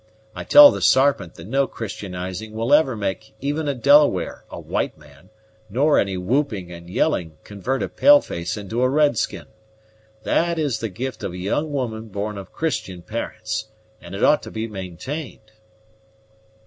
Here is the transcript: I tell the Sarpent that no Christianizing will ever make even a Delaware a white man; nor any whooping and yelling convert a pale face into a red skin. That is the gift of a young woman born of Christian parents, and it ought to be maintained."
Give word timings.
I 0.33 0.43
tell 0.45 0.71
the 0.71 0.81
Sarpent 0.81 1.35
that 1.35 1.45
no 1.45 1.67
Christianizing 1.67 2.53
will 2.53 2.73
ever 2.73 2.97
make 2.97 3.35
even 3.39 3.67
a 3.67 3.75
Delaware 3.75 4.45
a 4.49 4.59
white 4.59 4.97
man; 4.97 5.29
nor 5.69 5.99
any 5.99 6.17
whooping 6.17 6.71
and 6.71 6.89
yelling 6.89 7.37
convert 7.43 7.83
a 7.83 7.87
pale 7.87 8.19
face 8.19 8.57
into 8.57 8.81
a 8.81 8.89
red 8.89 9.15
skin. 9.19 9.45
That 10.23 10.57
is 10.57 10.79
the 10.79 10.89
gift 10.89 11.23
of 11.23 11.33
a 11.33 11.37
young 11.37 11.71
woman 11.71 12.07
born 12.07 12.39
of 12.39 12.51
Christian 12.51 13.03
parents, 13.03 13.67
and 14.01 14.15
it 14.15 14.23
ought 14.23 14.41
to 14.41 14.49
be 14.49 14.67
maintained." 14.67 15.51